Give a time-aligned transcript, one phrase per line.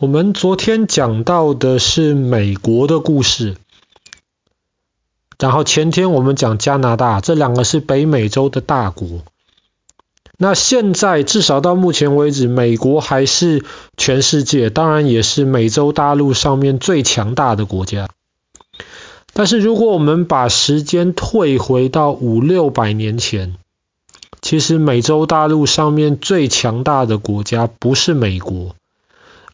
[0.00, 3.56] 我们昨天讲到的是美国的故事，
[5.38, 9.20] 然后前天我们讲加拿大，这两个是北美洲的大国。
[10.38, 13.62] 那现在至少到目前为止，美国还是
[13.98, 18.08] 全世界，当然也是美洲大陆上面最强大的国家。
[19.34, 23.54] 但是如果我们把时间退回到五六百年前，
[24.40, 28.74] 其实美洲大陆上面最强大的国家不是美国。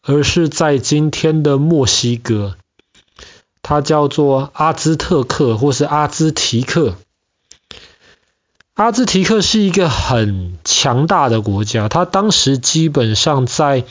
[0.09, 2.55] 而是在今天的墨西哥，
[3.61, 6.95] 它叫做阿兹特克或是阿兹提克。
[8.73, 13.83] 阿兹提克是一个很强大的国家，它当时基本上在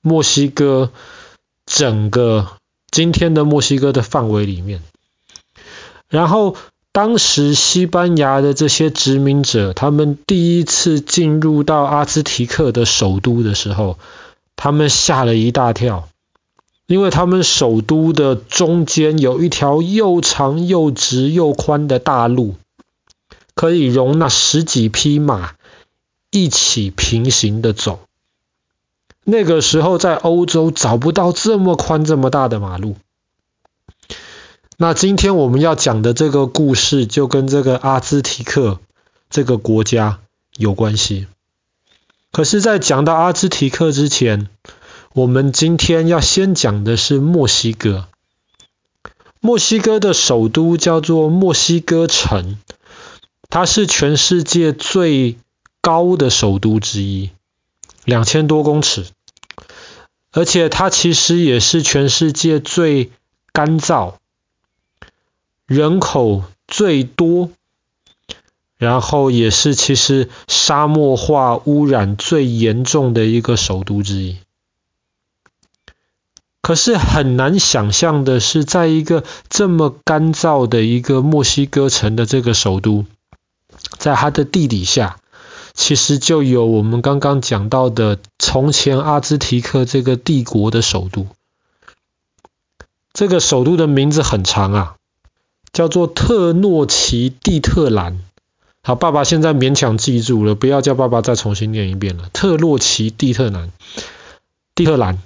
[0.00, 0.92] 墨西哥
[1.66, 2.46] 整个
[2.92, 4.80] 今天的墨西哥的范围里面。
[6.08, 6.54] 然后
[6.92, 13.98] 当时西班牙的这些殖民者，他们第一次进入到阿兹提克的首都的时候。
[14.56, 16.08] 他们吓了一大跳，
[16.86, 22.54] 因为他们首都的中间有一条又长又直又宽的大路，
[23.54, 25.54] 可以容纳十几匹马
[26.30, 28.00] 一起平行的走。
[29.24, 32.96] 那个时候在欧洲找不到这么宽这么大的马路。
[34.76, 38.80] 那今天我们要讲的这个故事，就跟这个阿兹提克
[39.30, 40.18] 这个国家
[40.56, 41.26] 有关系。
[42.34, 44.48] 可是，在讲到阿兹提克之前，
[45.12, 48.08] 我们今天要先讲的是墨西哥。
[49.38, 52.58] 墨西哥的首都叫做墨西哥城，
[53.48, 55.36] 它是全世界最
[55.80, 57.30] 高的首都之一，
[58.04, 59.06] 两千多公尺，
[60.32, 63.12] 而且它其实也是全世界最
[63.52, 64.14] 干燥、
[65.66, 67.52] 人口最多。
[68.76, 74.36] 然后也是其实沙漠化污染最严重的一个首都之一。
[76.60, 83.04] 可是很难想象的是，在一个这么干燥的一个墨西哥城的这个首都，
[83.98, 85.18] 在它的地底下，
[85.74, 91.26] 其实就有我们刚刚讲到的从前阿兹提克这个帝国的首都。
[93.12, 94.96] 这个首都的名字很长啊，
[95.70, 98.20] 叫做特诺奇蒂特兰。
[98.86, 102.28] 好，爸爸现在勉强记住了，不要叫爸爸再重新念一遍了。
[102.34, 103.70] 特洛奇蒂特兰，
[104.74, 105.22] 蒂特兰，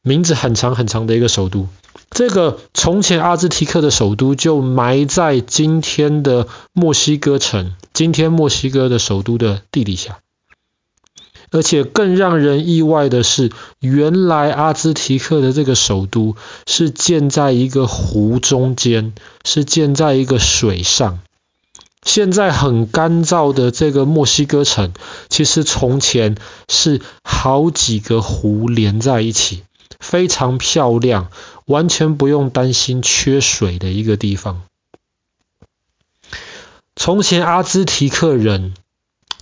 [0.00, 1.68] 名字很长很长的一个首都。
[2.08, 10.20] 这个从前阿兹提克的首都就埋在今天的墨西哥城，今天墨西哥的首都的地底下。
[11.50, 16.34] 而且更让人意外的是，原来阿兹提克的这个首都
[16.66, 19.12] 是建在一个湖中间，
[19.44, 21.20] 是建在一个水上。
[22.04, 24.92] 现在很干燥的这个墨西哥城，
[25.30, 26.36] 其实从前
[26.68, 29.64] 是好几个湖连在一起，
[29.98, 31.30] 非常漂亮，
[31.64, 34.62] 完全不用担心缺水的一个地方。
[36.94, 38.74] 从前阿兹提克人，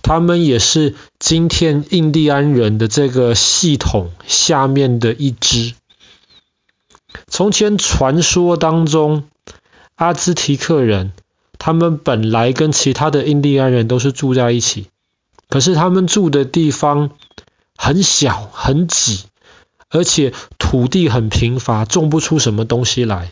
[0.01, 5.73] 他们也是今天印第安人的这个系统下面的一支。
[7.27, 9.25] 从前传说当中，
[9.95, 11.11] 阿兹提克人。
[11.65, 14.87] 他们本来跟其他的印第安人都是住在一起，
[15.47, 17.11] 可是他们住的地方
[17.77, 19.23] 很小很挤，
[19.89, 23.31] 而且土地很贫乏，种不出什么东西来。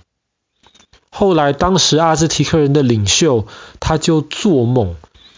[1.09, 3.47] 后来，当时阿兹提克人的领袖
[3.81, 4.95] 他就做梦，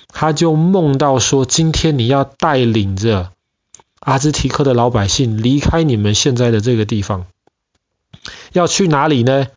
[0.10, 3.32] 他就梦到说：今天你要带领着
[4.02, 7.26] 阿兹提克的老百姓离开你们现在的这个地方，
[8.52, 9.48] 要去哪里呢？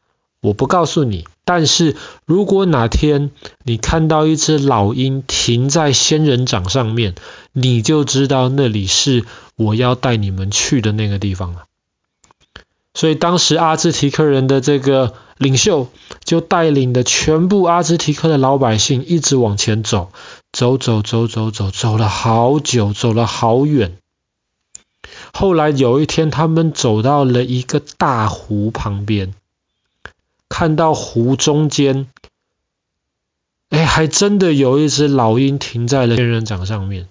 [0.40, 1.26] 我不告诉你。
[1.46, 1.94] 但是
[2.26, 3.30] 如果哪天
[3.62, 7.14] 你看到一只老鹰停在仙人掌上面，
[7.52, 9.24] 你就知道那里是
[9.54, 11.62] 我要带你们去的那个地方了。
[12.94, 15.88] 所以当时阿兹提克人的这个领袖
[16.24, 20.10] 就带领的全部阿兹提克的老百姓一直往前走，
[20.50, 23.98] 走走走走走，走了好久，走了好远。
[25.32, 29.34] 后来有一天，他们走到了一个大湖旁边。
[30.48, 32.06] 看到湖中间，
[33.70, 37.08] 哎，还真的有一只老鹰停在了仙人掌上面，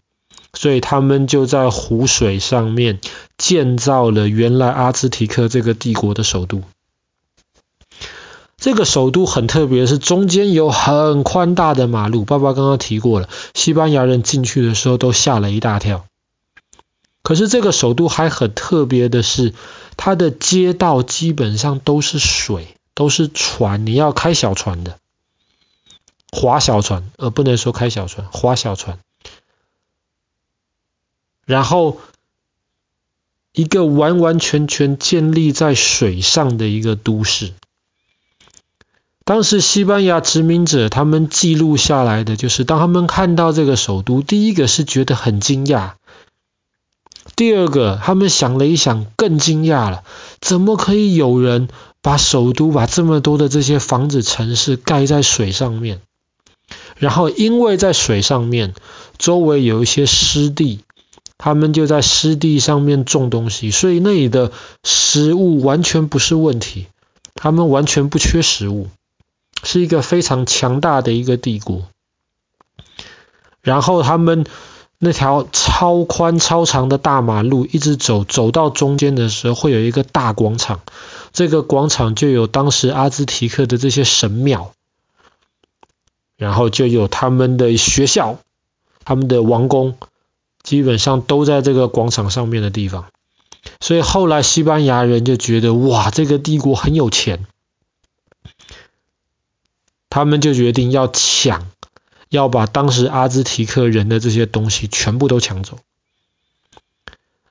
[0.54, 3.00] 所以他们就在湖水上面
[3.38, 6.64] 建造了原来阿兹提克这个帝国的首都。
[8.58, 12.24] 这个首都很特别，是中间有很宽大的马路。
[12.24, 16.06] 爸爸刚刚提过了，西班牙人进去的时候都吓了一大跳。
[17.22, 19.54] 可是这个首都还很特别的是，
[19.98, 22.75] 它的街道基本上都是水。
[22.96, 24.98] 都是船，你要开小船的，
[26.32, 28.98] 划小船，而不能说开小船，划小船。
[31.46, 32.00] 然后
[33.52, 37.54] 一个完完全全建立在水上的一个都市。
[39.24, 45.94] 当时西班牙殖民者他们记录下来的就是，当他们看到这个首都，第一个是觉得很惊讶，
[47.36, 50.04] 第二个他们想了一想，更惊讶了，
[50.42, 51.68] 怎么可以有人
[52.02, 56.02] 把首都把这么多的这些房子城市盖在水上面？
[56.98, 58.74] 然后因为在水上面，
[59.18, 60.80] 周围有一些湿地，
[61.38, 64.52] 他们就在湿地上面种东西，所以那里的
[64.84, 66.88] 食物完全不是问题，
[67.34, 68.88] 他们完全不缺食物。
[69.64, 71.88] 是一个非常强大的一个帝国，
[73.64, 74.46] 然后他们
[74.98, 80.82] 那条超宽超长的大马路一直走，走到中间的时候会有一个大广场，
[81.34, 84.74] 这个广场就有当时阿兹提克的这些神庙，
[86.38, 88.40] 然后就有他们的学校、
[89.04, 89.98] 他们的王宫，
[90.64, 93.06] 基本上都在这个广场上面的地方，
[93.80, 97.46] 所以后来西班牙人就觉得哇，这个帝国很有钱。
[100.10, 101.68] 他们就决定要抢，
[102.36, 105.80] 要把当时阿兹提克人的这些东西全部都抢走。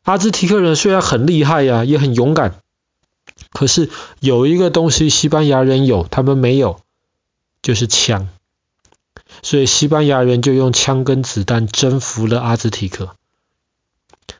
[0.03, 2.61] 阿兹提克人虽然很厉害呀，也很勇敢，
[3.53, 3.91] 可是
[4.21, 6.81] 有一个东西西班牙人有，他们没有，
[7.63, 8.29] 就是枪。
[9.43, 13.17] 所以西班牙人就用枪跟子弹征服了阿兹提克。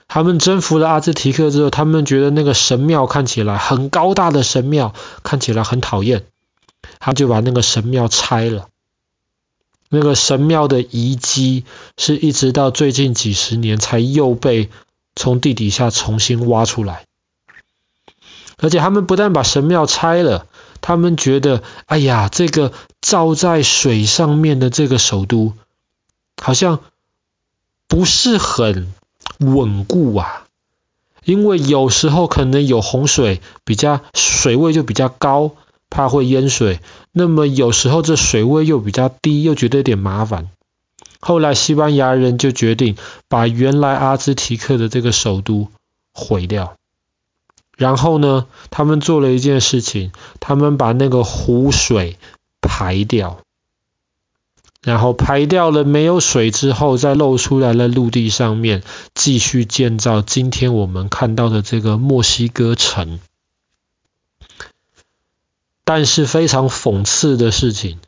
[0.07, 6.27] 他们征服了阿兹提克之后，他们觉得那个神庙看起来很高大的神庙，看起来很讨厌。
[7.01, 8.69] 他就把那个神庙拆了，
[9.95, 11.65] 那个神庙的遗迹
[11.97, 14.69] 是一直到最近几十年才又被
[15.17, 17.05] 从地底下重新挖出来。
[18.59, 20.47] 而且他们不但把神庙拆了，
[20.81, 25.55] 他们觉得，哎呀，这个造在水上面的这个首都，
[26.41, 26.81] 好像
[27.89, 28.93] 不是很
[29.39, 30.45] 稳固啊，
[31.25, 35.57] 因为有时候可能有洪水，比较水位就比较高。
[35.95, 36.81] 怕会淹水，
[37.13, 40.49] 那么有时候这水位又比较低，又觉得有点麻烦。
[41.21, 42.97] 后来西班牙人就决定
[43.29, 45.69] 把原来阿兹提克的这个首都
[46.13, 46.75] 毁掉。
[47.77, 50.11] 然后呢，他们做了一件事情，
[50.41, 52.19] 他们把那个湖水
[52.61, 53.39] 排掉，
[54.83, 58.83] 然后排掉了没有水之后，再露出来了陆地上面，
[59.15, 63.21] 继续建造今天我们看到的这个墨西哥城。
[65.85, 67.99] 但是非常讽刺的事情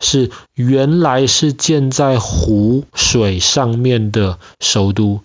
[0.00, 5.20] 是，原来是建在湖水上面的首都，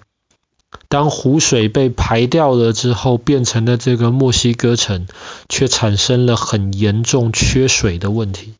[0.87, 5.07] 当湖水被排掉了之后，变成了这个墨西哥城，
[5.49, 8.53] 却产生了很严重缺水的问题。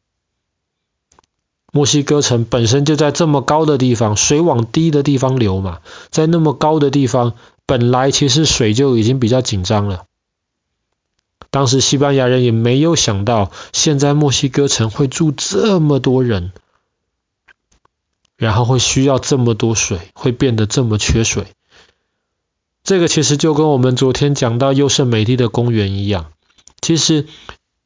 [1.71, 5.79] 墨西哥城本身就在这么高的地方，水往低的地方流嘛，
[6.09, 7.33] 在那么高的地方，
[7.65, 10.05] 本来其实水就已经比较紧张了。
[11.49, 16.51] 当时西班牙人也没有想到，现在墨西哥城会住这么多人，
[18.35, 21.47] 然后会需要这么多水，会变得这么缺水。
[22.83, 26.27] 这个其实就跟我们昨天讲到优胜美地的公园一样。
[26.79, 27.25] 其实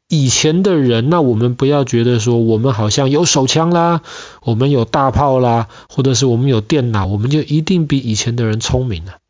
[0.09, 4.01] 以前的人，那我们不要觉得说我们好像有手枪啦，
[4.41, 9.20] 我们有大炮啦，或者是我们有电脑，我们就一定比以前的人聪明了。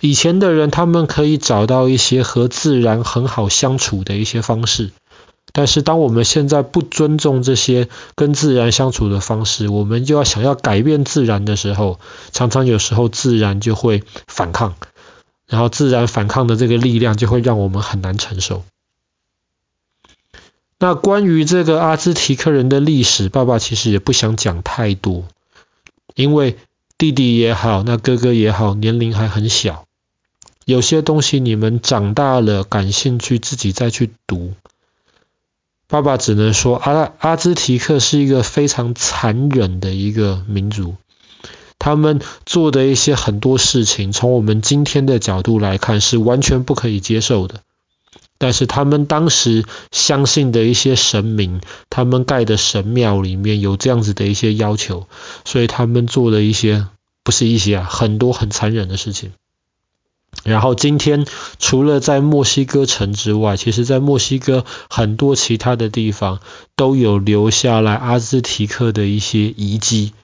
[0.00, 4.90] 以前的人，他们可以找到一些和自然很好相处的一些方式，
[5.52, 12.00] 但是当我们现在不尊重这些跟自然相处的方式，我们就要想要改变自然的时候，
[12.32, 14.74] 常常有时候自然就会反抗，
[15.46, 18.64] 然后自然反抗的这个力量就会让我们很难承受。
[20.78, 25.24] 那关于这个阿兹提克人的历史，爸爸其实也不想讲太多，
[26.14, 26.56] 因为
[26.96, 29.84] 弟弟也好，那哥哥也好，年龄还很小。
[30.70, 34.54] 有些东西你们长大了感兴趣，自己再去读。
[35.88, 40.94] 爸爸只能说，阿阿兹提克是一个非常残忍的一个民族，
[41.80, 47.62] 他们做的一些很多事情，从我们今天的角度来看是完全不可以接受的。
[48.38, 51.60] 但是他们当时相信的一些神明，
[51.90, 55.08] 他们盖的神庙里面有这样子的一些要求，
[55.44, 56.86] 所以他们做了一些，
[57.24, 59.32] 不是一些啊，很多很残忍的事情。
[60.42, 61.26] 然后今天
[61.58, 66.40] 除了在墨西哥城之外，其实在墨西哥很多其他的地方
[66.76, 70.14] 都有留下来阿兹提克的一些遗迹。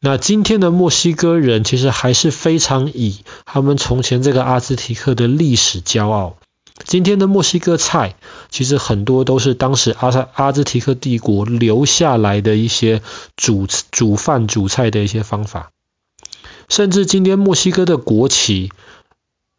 [0.00, 6.36] 那今天的墨西哥人其实还是非常以他们从前这个阿兹提克的历史骄傲。
[6.84, 8.16] 今天的墨西哥菜
[8.50, 13.00] 其实很多都是当时阿萨阿兹提克帝国留下来的一些
[13.36, 15.70] 煮煮饭煮菜的一些方法，
[16.68, 18.72] 甚至今天墨西哥的国旗。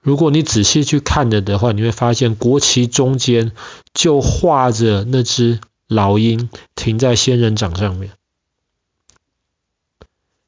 [0.05, 3.53] 如果你仔细去看了的话，你会发现国旗中间
[3.91, 8.11] 就画着那只老鹰停在仙人掌上面。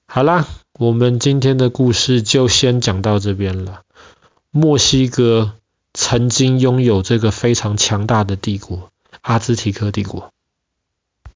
[0.05, 3.81] 好啦，我们今天的故事就先讲到这边了。
[4.51, 5.53] 墨西哥
[5.91, 10.31] 曾经拥有这个非常强大的帝国——阿兹提克帝国。